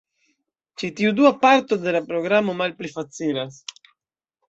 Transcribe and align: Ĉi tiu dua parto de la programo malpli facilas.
Ĉi 0.83 0.89
tiu 1.01 1.11
dua 1.19 1.33
parto 1.45 1.79
de 1.85 1.95
la 1.99 2.03
programo 2.09 2.59
malpli 2.65 2.95
facilas. 2.99 3.65